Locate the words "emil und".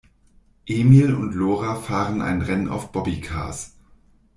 0.65-1.35